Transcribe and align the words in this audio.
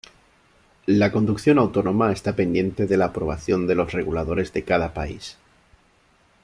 La 0.87 1.11
conducción 1.11 1.59
autónoma 1.59 2.11
está 2.11 2.35
pendiente 2.35 2.87
de 2.87 2.97
la 2.97 3.05
aprobación 3.05 3.67
de 3.67 3.75
los 3.75 3.91
reguladores 3.93 4.51
de 4.51 4.63
cada 4.63 4.95
país. 4.95 5.37